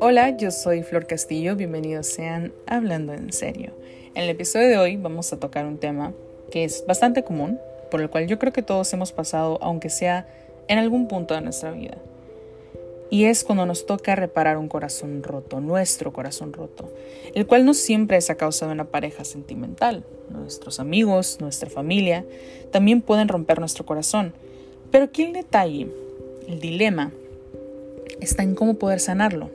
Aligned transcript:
Hola, 0.00 0.36
yo 0.36 0.50
soy 0.50 0.82
Flor 0.82 1.06
Castillo, 1.06 1.56
bienvenidos 1.56 2.06
sean 2.06 2.52
Hablando 2.66 3.12
en 3.12 3.32
serio. 3.32 3.72
En 4.14 4.24
el 4.24 4.30
episodio 4.30 4.68
de 4.68 4.78
hoy 4.78 4.96
vamos 4.96 5.32
a 5.32 5.38
tocar 5.38 5.66
un 5.66 5.78
tema 5.78 6.12
que 6.50 6.64
es 6.64 6.84
bastante 6.86 7.24
común, 7.24 7.58
por 7.90 8.00
el 8.00 8.10
cual 8.10 8.26
yo 8.26 8.38
creo 8.38 8.52
que 8.52 8.62
todos 8.62 8.92
hemos 8.92 9.12
pasado, 9.12 9.58
aunque 9.62 9.90
sea 9.90 10.28
en 10.68 10.78
algún 10.78 11.08
punto 11.08 11.34
de 11.34 11.40
nuestra 11.40 11.72
vida. 11.72 11.98
Y 13.10 13.24
es 13.24 13.42
cuando 13.42 13.66
nos 13.66 13.86
toca 13.86 14.14
reparar 14.14 14.56
un 14.56 14.68
corazón 14.68 15.22
roto, 15.24 15.60
nuestro 15.60 16.12
corazón 16.12 16.52
roto, 16.52 16.92
el 17.34 17.46
cual 17.46 17.64
no 17.64 17.74
siempre 17.74 18.16
es 18.16 18.30
a 18.30 18.36
causa 18.36 18.66
de 18.66 18.72
una 18.72 18.84
pareja 18.84 19.24
sentimental. 19.24 20.04
Nuestros 20.28 20.78
amigos, 20.78 21.38
nuestra 21.40 21.68
familia, 21.68 22.24
también 22.70 23.02
pueden 23.02 23.26
romper 23.26 23.58
nuestro 23.58 23.84
corazón. 23.84 24.32
Pero 24.90 25.04
aquí 25.04 25.22
el 25.22 25.32
detalle, 25.32 25.88
el 26.48 26.60
dilema, 26.60 27.12
está 28.20 28.42
en 28.42 28.54
cómo 28.54 28.74
poder 28.74 29.00
sanarlo 29.00 29.50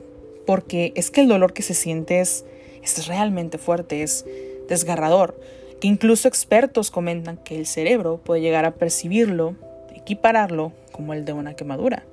porque 0.45 0.93
es 0.95 1.11
que 1.11 1.21
el 1.21 1.27
dolor 1.27 1.53
que 1.53 1.63
se 1.63 1.73
siente 1.73 2.19
es, 2.19 2.45
es 2.83 3.07
realmente 3.07 3.57
fuerte, 3.57 4.03
es 4.03 4.25
desgarrador, 4.67 5.39
que 5.79 5.87
incluso 5.87 6.27
expertos 6.27 6.91
comentan 6.91 7.37
que 7.37 7.57
el 7.57 7.65
cerebro 7.65 8.19
puede 8.23 8.41
llegar 8.41 8.65
a 8.65 8.75
percibirlo, 8.75 9.55
equipararlo 9.93 10.71
como 10.91 11.13
el 11.13 11.25
de 11.25 11.33
una 11.33 11.55
quemadura. 11.55 12.03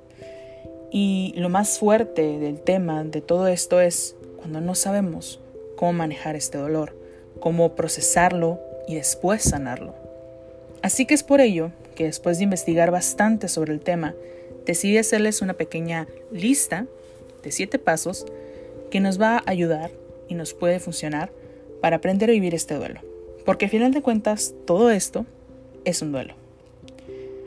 Y 0.91 1.33
lo 1.37 1.49
más 1.49 1.79
fuerte 1.79 2.39
del 2.39 2.59
tema 2.59 3.03
de 3.03 3.21
todo 3.21 3.47
esto 3.47 3.81
es 3.81 4.15
cuando 4.37 4.61
no 4.61 4.75
sabemos 4.75 5.39
cómo 5.75 5.93
manejar 5.93 6.35
este 6.35 6.57
dolor, 6.57 6.95
cómo 7.39 7.75
procesarlo 7.75 8.59
y 8.87 8.95
después 8.95 9.41
sanarlo. 9.41 9.95
Así 10.81 11.05
que 11.05 11.13
es 11.13 11.23
por 11.23 11.41
ello 11.41 11.71
que 11.93 12.05
después 12.05 12.37
de 12.37 12.45
investigar 12.45 12.91
bastante 12.91 13.47
sobre 13.47 13.73
el 13.73 13.79
tema, 13.79 14.15
decidí 14.65 14.97
hacerles 14.97 15.41
una 15.41 15.53
pequeña 15.53 16.07
lista 16.31 16.87
de 17.43 17.51
siete 17.51 17.79
pasos 17.79 18.25
que 18.91 18.99
nos 18.99 19.19
va 19.19 19.37
a 19.37 19.43
ayudar 19.45 19.91
y 20.27 20.35
nos 20.35 20.53
puede 20.53 20.79
funcionar 20.79 21.31
para 21.81 21.97
aprender 21.97 22.29
a 22.29 22.33
vivir 22.33 22.55
este 22.55 22.75
duelo. 22.75 23.01
Porque 23.45 23.65
al 23.65 23.71
final 23.71 23.93
de 23.93 24.01
cuentas, 24.01 24.53
todo 24.65 24.89
esto 24.89 25.25
es 25.85 26.01
un 26.01 26.11
duelo. 26.11 26.35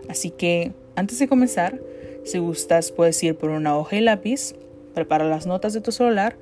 Así 0.08 0.30
que, 0.30 0.72
antes 0.94 1.18
de 1.18 1.28
comenzar, 1.28 1.80
si 2.24 2.38
gustas, 2.38 2.92
puedes 2.92 3.22
ir 3.22 3.36
por 3.36 3.50
una 3.50 3.76
hoja 3.76 3.96
y 3.96 4.00
lápiz, 4.00 4.54
preparar 4.94 5.28
las 5.28 5.46
notas 5.46 5.72
de 5.72 5.80
tu 5.80 5.92
celular 5.92 6.36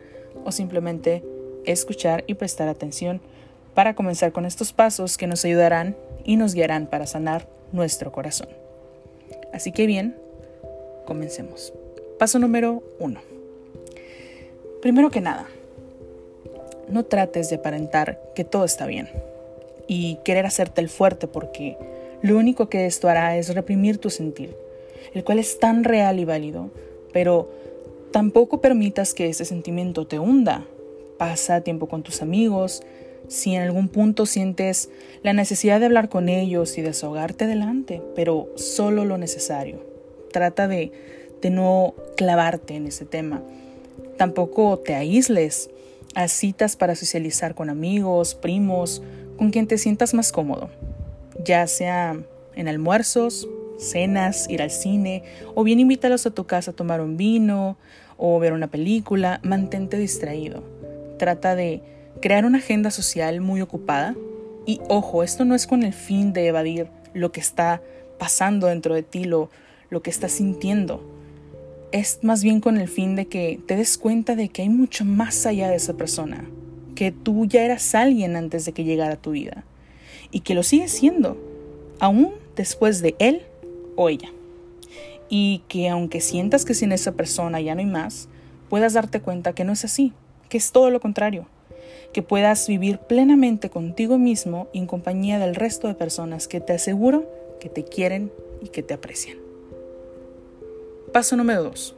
o 0.44 0.52
simplemente 0.52 1.22
escuchar 1.66 2.24
y 2.26 2.34
prestar 2.34 2.68
atención 2.68 3.20
para 3.74 3.94
comenzar 3.94 4.32
con 4.32 4.44
estos 4.44 4.72
pasos 4.72 5.18
que 5.18 5.26
nos 5.26 5.44
ayudarán 5.44 5.96
y 6.24 6.36
nos 6.36 6.54
guiarán 6.54 6.86
para 6.86 7.06
sanar 7.06 7.48
nuestro 7.74 8.12
corazón. 8.12 8.48
Así 9.52 9.72
que 9.72 9.86
bien, 9.86 10.16
comencemos. 11.04 11.74
Paso 12.18 12.38
número 12.38 12.82
uno. 12.98 13.20
Primero 14.80 15.10
que 15.10 15.20
nada, 15.20 15.46
no 16.88 17.04
trates 17.04 17.50
de 17.50 17.56
aparentar 17.56 18.20
que 18.34 18.44
todo 18.44 18.64
está 18.64 18.86
bien 18.86 19.08
y 19.86 20.16
querer 20.24 20.46
hacerte 20.46 20.80
el 20.80 20.88
fuerte 20.88 21.26
porque 21.26 21.76
lo 22.22 22.38
único 22.38 22.68
que 22.68 22.86
esto 22.86 23.08
hará 23.08 23.36
es 23.36 23.54
reprimir 23.54 23.98
tu 23.98 24.08
sentir, 24.08 24.56
el 25.12 25.24
cual 25.24 25.38
es 25.38 25.58
tan 25.58 25.84
real 25.84 26.18
y 26.20 26.24
válido, 26.24 26.70
pero 27.12 27.50
tampoco 28.12 28.60
permitas 28.60 29.14
que 29.14 29.28
ese 29.28 29.44
sentimiento 29.44 30.06
te 30.06 30.18
hunda. 30.18 30.64
Pasa 31.18 31.62
tiempo 31.62 31.86
con 31.86 32.02
tus 32.02 32.22
amigos, 32.22 32.82
si 33.28 33.54
en 33.54 33.62
algún 33.62 33.88
punto 33.88 34.26
sientes 34.26 34.90
la 35.22 35.32
necesidad 35.32 35.80
de 35.80 35.86
hablar 35.86 36.08
con 36.08 36.28
ellos 36.28 36.76
y 36.78 36.82
desahogarte 36.82 37.44
adelante, 37.44 38.02
pero 38.14 38.48
solo 38.56 39.04
lo 39.04 39.18
necesario. 39.18 39.84
Trata 40.32 40.68
de, 40.68 40.92
de 41.40 41.50
no 41.50 41.94
clavarte 42.16 42.74
en 42.74 42.86
ese 42.86 43.04
tema 43.04 43.42
Tampoco 44.16 44.78
te 44.78 44.94
aísles. 44.94 45.70
a 46.14 46.28
citas 46.28 46.76
para 46.76 46.94
socializar 46.94 47.56
con 47.56 47.70
amigos, 47.70 48.36
primos, 48.36 49.02
con 49.36 49.50
quien 49.50 49.66
te 49.66 49.78
sientas 49.78 50.14
más 50.14 50.30
cómodo, 50.30 50.70
ya 51.44 51.66
sea 51.66 52.16
en 52.54 52.68
almuerzos, 52.68 53.48
cenas, 53.78 54.48
ir 54.48 54.62
al 54.62 54.70
cine, 54.70 55.24
o 55.56 55.64
bien 55.64 55.80
invítalos 55.80 56.24
a 56.26 56.30
tu 56.30 56.46
casa 56.46 56.70
a 56.70 56.74
tomar 56.74 57.00
un 57.00 57.16
vino 57.16 57.76
o 58.16 58.38
ver 58.38 58.52
una 58.52 58.68
película, 58.68 59.40
mantente 59.42 59.98
distraído. 59.98 60.62
Trata 61.18 61.56
de 61.56 61.82
crear 62.20 62.44
una 62.44 62.58
agenda 62.58 62.90
social 62.90 63.40
muy 63.40 63.60
ocupada. 63.60 64.14
Y 64.66 64.80
ojo, 64.88 65.22
esto 65.22 65.44
no 65.44 65.54
es 65.54 65.66
con 65.66 65.82
el 65.82 65.92
fin 65.92 66.32
de 66.32 66.46
evadir 66.46 66.88
lo 67.12 67.32
que 67.32 67.40
está 67.40 67.82
pasando 68.18 68.68
dentro 68.68 68.94
de 68.94 69.02
ti, 69.02 69.24
lo, 69.24 69.50
lo 69.90 70.02
que 70.02 70.10
estás 70.10 70.32
sintiendo. 70.32 71.02
Es 71.92 72.20
más 72.22 72.42
bien 72.42 72.60
con 72.60 72.78
el 72.78 72.88
fin 72.88 73.14
de 73.14 73.26
que 73.26 73.60
te 73.66 73.76
des 73.76 73.98
cuenta 73.98 74.34
de 74.34 74.48
que 74.48 74.62
hay 74.62 74.68
mucho 74.68 75.04
más 75.04 75.46
allá 75.46 75.68
de 75.68 75.76
esa 75.76 75.94
persona, 75.94 76.44
que 76.94 77.12
tú 77.12 77.46
ya 77.46 77.62
eras 77.62 77.94
alguien 77.94 78.36
antes 78.36 78.64
de 78.64 78.72
que 78.72 78.84
llegara 78.84 79.14
a 79.14 79.20
tu 79.20 79.32
vida 79.32 79.64
y 80.30 80.40
que 80.40 80.54
lo 80.54 80.62
sigues 80.62 80.90
siendo, 80.90 81.36
aún 82.00 82.32
después 82.56 83.00
de 83.00 83.14
él 83.18 83.42
o 83.96 84.08
ella. 84.08 84.32
Y 85.28 85.62
que 85.68 85.88
aunque 85.88 86.20
sientas 86.20 86.64
que 86.64 86.74
sin 86.74 86.92
esa 86.92 87.12
persona 87.12 87.60
ya 87.60 87.74
no 87.74 87.80
hay 87.80 87.86
más, 87.86 88.28
puedas 88.68 88.94
darte 88.94 89.20
cuenta 89.20 89.54
que 89.54 89.64
no 89.64 89.72
es 89.72 89.84
así, 89.84 90.12
que 90.48 90.58
es 90.58 90.72
todo 90.72 90.90
lo 90.90 91.00
contrario, 91.00 91.46
que 92.14 92.22
puedas 92.22 92.66
vivir 92.68 92.98
plenamente 92.98 93.68
contigo 93.68 94.16
mismo 94.16 94.68
y 94.72 94.78
en 94.78 94.86
compañía 94.86 95.38
del 95.38 95.54
resto 95.54 95.88
de 95.88 95.94
personas 95.94 96.48
que 96.48 96.60
te 96.60 96.72
aseguro 96.72 97.28
que 97.60 97.68
te 97.68 97.84
quieren 97.84 98.30
y 98.62 98.68
que 98.68 98.82
te 98.82 98.94
aprecian. 98.94 99.36
Paso 101.12 101.36
número 101.36 101.64
2. 101.64 101.94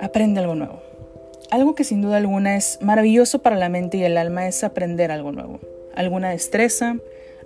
Aprende 0.00 0.40
algo 0.40 0.54
nuevo. 0.54 0.82
Algo 1.50 1.74
que 1.74 1.84
sin 1.84 2.00
duda 2.00 2.16
alguna 2.16 2.56
es 2.56 2.78
maravilloso 2.80 3.40
para 3.40 3.56
la 3.56 3.68
mente 3.68 3.98
y 3.98 4.02
el 4.02 4.16
alma 4.16 4.48
es 4.48 4.64
aprender 4.64 5.12
algo 5.12 5.30
nuevo. 5.30 5.60
Alguna 5.94 6.30
destreza, 6.30 6.96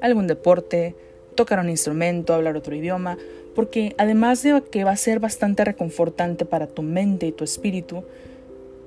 algún 0.00 0.28
deporte, 0.28 0.94
tocar 1.34 1.58
un 1.58 1.68
instrumento, 1.68 2.32
hablar 2.32 2.56
otro 2.56 2.76
idioma, 2.76 3.18
porque 3.54 3.94
además 3.98 4.42
de 4.42 4.62
que 4.70 4.84
va 4.84 4.92
a 4.92 4.96
ser 4.96 5.18
bastante 5.18 5.64
reconfortante 5.64 6.44
para 6.44 6.68
tu 6.68 6.82
mente 6.82 7.26
y 7.26 7.32
tu 7.32 7.44
espíritu, 7.44 8.04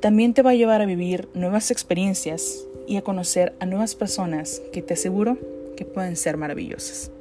también 0.01 0.34
te 0.34 0.41
va 0.41 0.51
a 0.51 0.56
llevar 0.56 0.81
a 0.81 0.85
vivir 0.85 1.29
nuevas 1.34 1.72
experiencias 1.72 2.66
y 2.88 2.97
a 2.97 3.03
conocer 3.03 3.53
a 3.59 3.66
nuevas 3.66 3.95
personas 3.95 4.62
que 4.73 4.81
te 4.81 4.95
aseguro 4.95 5.38
que 5.78 5.85
pueden 5.85 6.16
ser 6.16 6.38
maravillosas. 6.38 7.12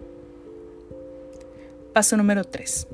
Paso 1.93 2.17
número 2.17 2.45
3 2.45 2.89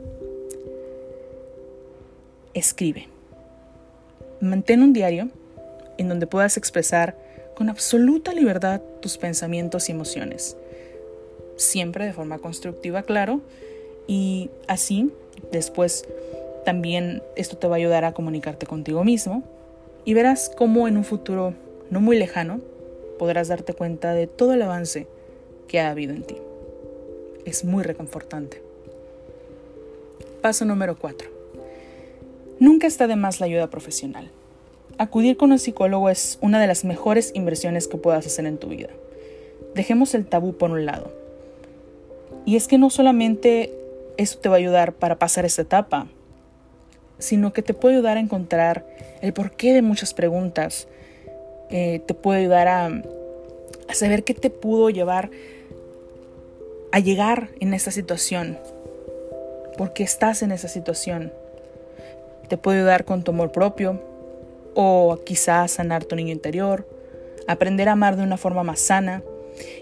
escribe. 2.59 3.09
Mantén 4.41 4.83
un 4.83 4.93
diario 4.93 5.29
en 5.99 6.09
donde 6.09 6.27
puedas 6.27 6.57
expresar 6.57 7.17
con 7.55 7.69
absoluta 7.69 8.33
libertad 8.33 8.81
tus 9.01 9.19
pensamientos 9.19 9.89
y 9.89 9.93
emociones. 9.93 10.57
Siempre 11.57 12.05
de 12.05 12.13
forma 12.13 12.39
constructiva, 12.39 13.03
claro. 13.03 13.41
Y 14.07 14.51
así, 14.69 15.11
después, 15.53 16.07
también 16.65 17.23
esto 17.35 17.57
te 17.57 17.67
va 17.67 17.77
a 17.77 17.79
ayudar 17.79 18.05
a 18.05 18.13
comunicarte 18.13 18.67
contigo 18.67 19.05
mismo. 19.05 19.43
Y 20.07 20.15
verás 20.15 20.51
cómo 20.57 20.87
en 20.87 20.97
un 20.97 21.05
futuro 21.05 21.53
no 21.91 22.01
muy 22.01 22.17
lejano 22.17 22.61
podrás 23.19 23.49
darte 23.49 23.75
cuenta 23.75 24.15
de 24.15 24.29
todo 24.29 24.55
el 24.55 24.63
avance 24.63 25.09
que 25.67 25.81
ha 25.81 25.91
habido 25.91 26.15
en 26.15 26.23
ti. 26.23 26.37
Es 27.45 27.65
muy 27.65 27.83
reconfortante. 27.83 28.63
Paso 30.43 30.65
número 30.65 30.97
4. 30.97 31.29
Nunca 32.61 32.87
está 32.87 33.09
de 33.09 33.17
más 33.17 33.41
la 33.41 33.47
ayuda 33.47 33.69
profesional. 33.69 34.31
Acudir 34.97 35.37
con 35.37 35.51
un 35.51 35.59
psicólogo 35.59 36.09
es 36.09 36.39
una 36.41 36.61
de 36.61 36.69
las 36.69 36.85
mejores 36.85 37.33
inversiones 37.35 37.89
que 37.89 37.99
puedas 37.99 38.27
hacer 38.27 38.47
en 38.47 38.59
tu 38.59 38.69
vida. 38.69 38.91
Dejemos 39.75 40.15
el 40.15 40.25
tabú 40.25 40.53
por 40.53 40.71
un 40.71 40.87
lado. 40.87 41.11
Y 42.45 42.55
es 42.55 42.69
que 42.69 42.79
no 42.79 42.91
solamente 42.91 43.75
eso 44.19 44.39
te 44.39 44.49
va 44.49 44.55
a 44.55 44.59
ayudar 44.59 44.93
para 44.93 45.19
pasar 45.19 45.45
esta 45.45 45.63
etapa, 45.63 46.07
sino 47.19 47.53
que 47.53 47.63
te 47.63 47.75
puede 47.75 47.97
ayudar 47.97 48.17
a 48.17 48.21
encontrar 48.21 48.87
el 49.21 49.33
porqué 49.33 49.73
de 49.73 49.83
muchas 49.83 50.15
preguntas. 50.15 50.89
Eh, 51.71 52.01
te 52.07 52.15
puede 52.15 52.41
ayudar 52.41 52.69
a, 52.69 52.87
a 52.87 53.95
saber 53.95 54.25
qué 54.25 54.35
te 54.35 54.51
pudo 54.51 54.91
llevar 54.91 55.31
a 56.93 56.99
llegar 56.99 57.51
en 57.61 57.75
esta 57.75 57.91
situación. 57.91 58.59
¿Por 59.77 59.93
qué 59.93 60.03
estás 60.03 60.43
en 60.43 60.53
esa 60.53 60.69
situación? 60.69 61.33
Te 62.49 62.57
puede 62.57 62.79
ayudar 62.79 63.05
con 63.05 63.23
tu 63.23 63.33
amor 63.33 63.53
propio 63.53 64.01
o 64.75 65.19
quizás 65.25 65.73
sanar 65.73 66.05
tu 66.05 66.17
niño 66.17 66.33
interior, 66.33 66.87
aprender 67.47 67.89
a 67.89 67.93
amar 67.93 68.17
de 68.17 68.23
una 68.23 68.37
forma 68.37 68.63
más 68.63 68.81
sana. 68.81 69.23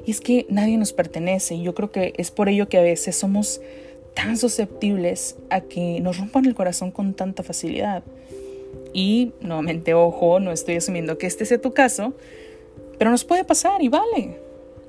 Y 0.04 0.10
es 0.10 0.20
que 0.20 0.46
nadie 0.48 0.76
nos 0.78 0.92
pertenece 0.92 1.56
y 1.56 1.62
yo 1.62 1.75
creo 1.75 1.90
que 1.90 2.14
es 2.16 2.31
por 2.31 2.48
ello 2.48 2.69
que 2.69 2.78
a 2.78 2.82
veces 2.82 3.16
somos 3.16 3.60
tan 4.14 4.37
susceptibles 4.37 5.37
a 5.50 5.61
que 5.61 6.00
nos 6.00 6.19
rompan 6.19 6.46
el 6.46 6.55
corazón 6.55 6.90
con 6.90 7.14
tanta 7.14 7.43
facilidad. 7.43 8.02
Y 8.93 9.32
nuevamente, 9.40 9.93
ojo, 9.94 10.40
no 10.40 10.52
estoy 10.52 10.76
asumiendo 10.76 11.19
que 11.19 11.26
este 11.26 11.44
sea 11.44 11.61
tu 11.61 11.72
caso, 11.72 12.14
pero 12.99 13.11
nos 13.11 13.25
puede 13.25 13.44
pasar 13.44 13.82
y 13.82 13.88
vale. 13.88 14.38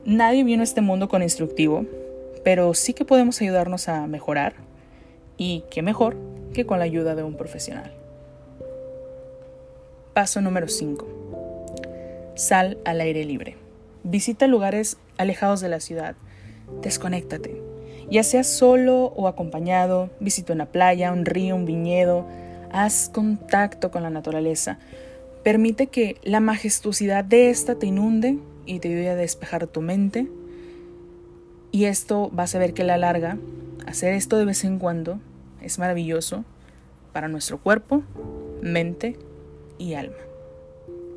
Nadie 0.06 0.44
vino 0.44 0.62
a 0.62 0.64
este 0.64 0.82
mundo 0.82 1.10
con 1.10 1.24
instructivo, 1.24 1.86
pero 2.44 2.74
sí 2.76 2.94
que 2.94 3.06
podemos 3.06 3.42
ayudarnos 3.42 3.90
a 3.90 4.06
mejorar 4.06 4.54
Y 5.38 5.64
qué 5.72 5.82
mejor 5.82 6.16
que 6.54 6.66
con 6.66 6.78
la 6.80 6.86
ayuda 6.86 7.16
de 7.16 7.24
un 7.24 7.36
profesional. 7.36 7.92
Paso 10.14 10.40
número 10.40 10.70
5. 10.70 12.34
Sal 12.36 12.78
al 12.86 13.02
aire 13.02 13.26
libre. 13.26 13.58
Visita 14.04 14.48
lugares 14.48 14.98
alejados 15.18 15.60
de 15.60 15.70
la 15.70 15.80
ciudad. 15.80 16.16
Desconéctate. 16.82 17.65
Ya 18.10 18.24
sea 18.24 18.44
solo 18.44 19.14
o 19.16 19.28
acompañado, 19.28 20.10
visita 20.20 20.54
una 20.54 20.68
playa, 20.68 21.12
un 21.12 21.26
río, 21.26 21.56
un 21.56 21.66
viñedo. 21.66 22.26
Haz 22.72 23.10
contacto 23.10 23.92
con 23.92 24.04
la 24.04 24.10
naturaleza. 24.10 24.78
Permite 25.44 25.88
que 25.88 26.18
la 26.24 26.40
majestuosidad 26.40 27.24
de 27.24 27.50
esta 27.50 27.76
te 27.76 27.88
inunde 27.88 28.38
y 28.66 28.80
te 28.80 28.90
ayude 28.90 29.10
a 29.10 29.16
despejar 29.16 29.68
tu 29.68 29.82
mente. 29.82 30.28
Y 31.72 31.86
esto 31.86 32.30
vas 32.32 32.56
a 32.56 32.60
ver 32.60 32.74
que 32.74 32.84
a 32.84 32.86
la 32.86 32.98
larga, 32.98 33.38
hacer 33.86 34.14
esto 34.14 34.38
de 34.38 34.46
vez 34.46 34.64
en 34.64 34.80
cuando 34.80 35.20
es 35.62 35.80
maravilloso 35.80 36.46
para 37.12 37.28
nuestro 37.28 37.60
cuerpo, 37.60 38.04
mente 38.62 39.18
y 39.78 39.94
alma. 39.94 40.16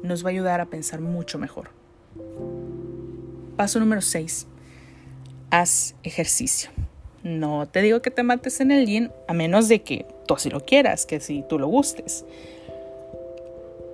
Nos 0.02 0.24
va 0.24 0.28
a 0.28 0.32
ayudar 0.32 0.60
a 0.60 0.66
pensar 0.66 1.00
mucho 1.00 1.38
mejor. 1.38 1.70
Paso 3.56 3.80
número 3.80 4.00
6. 4.00 4.46
Haz 5.50 5.94
ejercicio. 6.02 6.70
No 7.22 7.66
te 7.66 7.80
digo 7.80 8.02
que 8.02 8.10
te 8.10 8.22
mates 8.22 8.60
en 8.60 8.70
el 8.70 8.86
gym 8.86 9.08
a 9.26 9.32
menos 9.32 9.68
de 9.68 9.82
que 9.82 10.04
tú 10.26 10.34
así 10.34 10.50
lo 10.50 10.60
quieras, 10.60 11.06
que 11.06 11.20
si 11.20 11.42
tú 11.48 11.58
lo 11.58 11.68
gustes. 11.68 12.26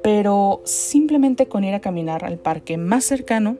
Pero 0.02 0.62
simplemente 0.64 1.46
con 1.46 1.62
ir 1.62 1.74
a 1.74 1.80
caminar 1.80 2.24
al 2.24 2.38
parque 2.38 2.76
más 2.76 3.04
cercano 3.04 3.56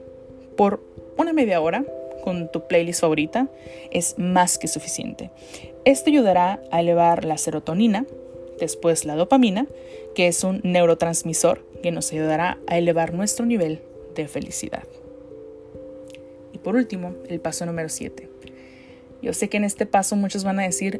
por 0.57 0.83
una 1.17 1.31
media 1.31 1.61
hora 1.61 1.85
con 2.23 2.51
tu 2.51 2.67
playlist 2.67 3.01
favorita 3.01 3.47
es 3.91 4.15
más 4.17 4.57
que 4.57 4.67
suficiente. 4.67 5.31
Esto 5.85 6.09
ayudará 6.09 6.61
a 6.71 6.81
elevar 6.81 7.23
la 7.23 7.37
serotonina, 7.37 8.05
después 8.59 9.05
la 9.05 9.15
dopamina, 9.15 9.67
que 10.15 10.27
es 10.27 10.43
un 10.43 10.59
neurotransmisor 10.63 11.65
que 11.81 11.91
nos 11.91 12.11
ayudará 12.11 12.57
a 12.67 12.77
elevar 12.77 13.13
nuestro 13.13 13.45
nivel 13.45 13.81
de 14.15 14.27
felicidad. 14.27 14.83
Por 16.65 16.75
último, 16.75 17.13
el 17.29 17.39
paso 17.39 17.63
número 17.67 17.89
7. 17.89 18.27
Yo 19.21 19.33
sé 19.33 19.49
que 19.49 19.57
en 19.57 19.65
este 19.65 19.85
paso 19.85 20.15
muchos 20.15 20.43
van 20.43 20.59
a 20.59 20.63
decir, 20.63 20.99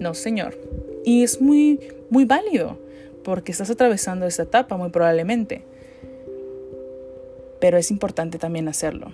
no 0.00 0.12
señor. 0.12 0.58
Y 1.04 1.22
es 1.22 1.40
muy, 1.40 1.78
muy 2.10 2.24
válido, 2.24 2.80
porque 3.22 3.52
estás 3.52 3.70
atravesando 3.70 4.26
esa 4.26 4.42
etapa 4.42 4.76
muy 4.76 4.90
probablemente. 4.90 5.62
Pero 7.60 7.78
es 7.78 7.92
importante 7.92 8.38
también 8.38 8.66
hacerlo. 8.66 9.12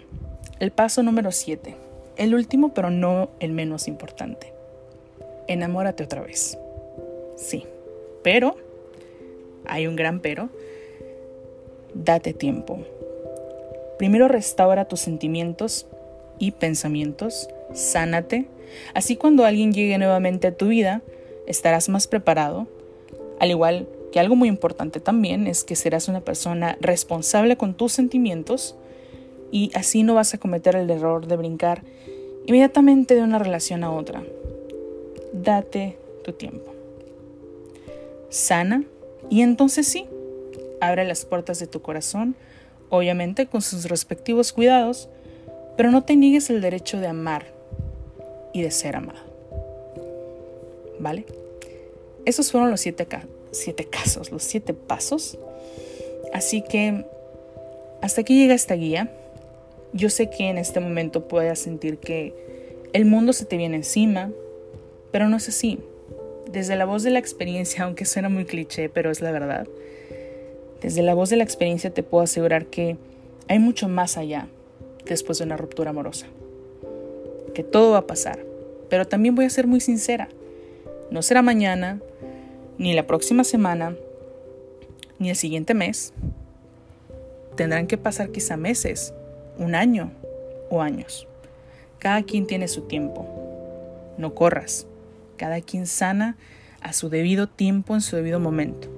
El 0.58 0.70
paso 0.70 1.02
número 1.02 1.32
7. 1.32 1.76
El 2.16 2.34
último, 2.34 2.72
pero 2.72 2.88
no 2.88 3.28
el 3.40 3.52
menos 3.52 3.88
importante. 3.88 4.54
Enamórate 5.48 6.02
otra 6.02 6.22
vez. 6.22 6.56
Sí, 7.36 7.66
pero, 8.22 8.56
hay 9.66 9.86
un 9.86 9.96
gran 9.96 10.20
pero, 10.20 10.48
date 11.92 12.32
tiempo. 12.32 12.78
Primero 13.98 14.28
restaura 14.28 14.86
tus 14.86 15.00
sentimientos 15.00 15.86
y 16.38 16.50
pensamientos, 16.52 17.48
sánate, 17.72 18.48
así 18.92 19.16
cuando 19.16 19.44
alguien 19.44 19.72
llegue 19.72 19.98
nuevamente 19.98 20.48
a 20.48 20.56
tu 20.56 20.68
vida, 20.68 21.02
estarás 21.46 21.88
más 21.88 22.06
preparado, 22.06 22.66
al 23.38 23.50
igual 23.50 23.88
que 24.12 24.20
algo 24.20 24.36
muy 24.36 24.48
importante 24.48 25.00
también 25.00 25.46
es 25.46 25.64
que 25.64 25.76
serás 25.76 26.08
una 26.08 26.20
persona 26.20 26.76
responsable 26.80 27.56
con 27.56 27.74
tus 27.74 27.92
sentimientos 27.92 28.76
y 29.50 29.70
así 29.74 30.02
no 30.02 30.14
vas 30.14 30.34
a 30.34 30.38
cometer 30.38 30.76
el 30.76 30.90
error 30.90 31.26
de 31.26 31.36
brincar 31.36 31.82
inmediatamente 32.46 33.14
de 33.14 33.22
una 33.22 33.38
relación 33.38 33.84
a 33.84 33.92
otra. 33.92 34.22
Date 35.32 35.98
tu 36.22 36.32
tiempo. 36.32 36.72
Sana 38.28 38.84
y 39.30 39.42
entonces 39.42 39.86
sí, 39.86 40.06
abre 40.80 41.04
las 41.04 41.24
puertas 41.24 41.58
de 41.58 41.66
tu 41.66 41.82
corazón, 41.82 42.36
obviamente 42.94 43.46
con 43.46 43.62
sus 43.62 43.88
respectivos 43.88 44.52
cuidados, 44.52 45.08
pero 45.76 45.90
no 45.90 46.04
te 46.04 46.16
niegues 46.16 46.50
el 46.50 46.60
derecho 46.60 47.00
de 47.00 47.08
amar 47.08 47.46
y 48.52 48.62
de 48.62 48.70
ser 48.70 48.96
amado. 48.96 49.20
¿Vale? 50.98 51.26
Esos 52.24 52.50
fueron 52.50 52.70
los 52.70 52.80
siete, 52.80 53.06
siete 53.50 53.84
casos, 53.86 54.30
los 54.30 54.42
siete 54.42 54.72
pasos. 54.74 55.38
Así 56.32 56.62
que 56.62 57.04
hasta 58.00 58.20
aquí 58.20 58.38
llega 58.38 58.54
esta 58.54 58.74
guía. 58.74 59.10
Yo 59.92 60.10
sé 60.10 60.30
que 60.30 60.48
en 60.48 60.58
este 60.58 60.80
momento 60.80 61.28
puedas 61.28 61.58
sentir 61.58 61.98
que 61.98 62.34
el 62.92 63.04
mundo 63.04 63.32
se 63.32 63.44
te 63.44 63.56
viene 63.56 63.76
encima, 63.76 64.30
pero 65.10 65.28
no 65.28 65.36
es 65.36 65.48
así 65.48 65.80
desde 66.54 66.76
la 66.76 66.84
voz 66.84 67.02
de 67.02 67.10
la 67.10 67.18
experiencia, 67.18 67.84
aunque 67.84 68.06
suena 68.06 68.28
muy 68.30 68.46
cliché, 68.46 68.88
pero 68.88 69.10
es 69.10 69.20
la 69.20 69.32
verdad, 69.32 69.66
desde 70.84 71.00
la 71.00 71.14
voz 71.14 71.30
de 71.30 71.36
la 71.36 71.44
experiencia 71.44 71.94
te 71.94 72.02
puedo 72.02 72.22
asegurar 72.22 72.66
que 72.66 72.98
hay 73.48 73.58
mucho 73.58 73.88
más 73.88 74.18
allá 74.18 74.48
después 75.06 75.38
de 75.38 75.44
una 75.44 75.56
ruptura 75.56 75.90
amorosa. 75.90 76.26
Que 77.54 77.62
todo 77.62 77.92
va 77.92 77.98
a 78.00 78.06
pasar. 78.06 78.44
Pero 78.90 79.06
también 79.06 79.34
voy 79.34 79.46
a 79.46 79.50
ser 79.50 79.66
muy 79.66 79.80
sincera. 79.80 80.28
No 81.10 81.22
será 81.22 81.40
mañana, 81.40 82.02
ni 82.76 82.92
la 82.92 83.06
próxima 83.06 83.44
semana, 83.44 83.96
ni 85.18 85.30
el 85.30 85.36
siguiente 85.36 85.72
mes. 85.72 86.12
Tendrán 87.56 87.86
que 87.86 87.96
pasar 87.96 88.30
quizá 88.30 88.58
meses, 88.58 89.14
un 89.56 89.74
año 89.74 90.12
o 90.68 90.82
años. 90.82 91.26
Cada 91.98 92.24
quien 92.24 92.46
tiene 92.46 92.68
su 92.68 92.82
tiempo. 92.82 93.26
No 94.18 94.34
corras. 94.34 94.86
Cada 95.38 95.62
quien 95.62 95.86
sana 95.86 96.36
a 96.82 96.92
su 96.92 97.08
debido 97.08 97.46
tiempo, 97.46 97.94
en 97.94 98.02
su 98.02 98.16
debido 98.16 98.38
momento. 98.38 98.90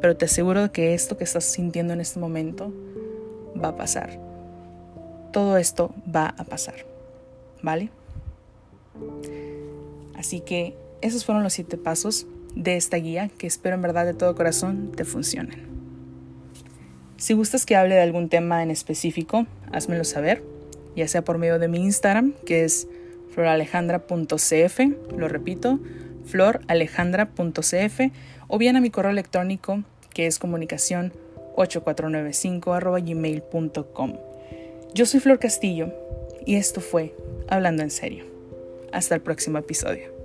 Pero 0.00 0.16
te 0.16 0.26
aseguro 0.26 0.72
que 0.72 0.94
esto 0.94 1.16
que 1.16 1.24
estás 1.24 1.44
sintiendo 1.44 1.92
en 1.92 2.00
este 2.00 2.20
momento 2.20 2.72
va 3.62 3.68
a 3.68 3.76
pasar. 3.76 4.18
Todo 5.32 5.56
esto 5.56 5.94
va 6.14 6.34
a 6.38 6.44
pasar. 6.44 6.86
¿Vale? 7.62 7.90
Así 10.16 10.40
que 10.40 10.76
esos 11.00 11.24
fueron 11.24 11.42
los 11.42 11.52
siete 11.52 11.76
pasos 11.76 12.26
de 12.54 12.76
esta 12.76 12.96
guía 12.96 13.28
que 13.38 13.46
espero 13.46 13.76
en 13.76 13.82
verdad 13.82 14.06
de 14.06 14.14
todo 14.14 14.34
corazón 14.34 14.92
te 14.96 15.04
funcionen. 15.04 15.66
Si 17.18 17.34
gustas 17.34 17.64
que 17.64 17.76
hable 17.76 17.94
de 17.94 18.02
algún 18.02 18.28
tema 18.28 18.62
en 18.62 18.70
específico, 18.70 19.46
házmelo 19.72 20.04
saber, 20.04 20.42
ya 20.96 21.08
sea 21.08 21.22
por 21.22 21.38
medio 21.38 21.58
de 21.58 21.68
mi 21.68 21.82
Instagram, 21.82 22.32
que 22.44 22.64
es 22.64 22.88
floralejandra.cf, 23.30 24.80
lo 25.16 25.28
repito, 25.28 25.78
floralejandra.cf, 26.24 28.00
o 28.48 28.58
bien 28.58 28.76
a 28.76 28.80
mi 28.80 28.90
correo 28.90 29.10
electrónico 29.10 29.82
que 30.16 30.26
es 30.26 30.38
comunicación 30.38 31.12
8495 31.56 33.02
gmail.com. 33.02 34.14
Yo 34.94 35.04
soy 35.04 35.20
Flor 35.20 35.38
Castillo 35.38 35.92
y 36.46 36.54
esto 36.54 36.80
fue 36.80 37.14
Hablando 37.48 37.82
en 37.82 37.90
serio. 37.90 38.24
Hasta 38.92 39.14
el 39.14 39.20
próximo 39.20 39.58
episodio. 39.58 40.15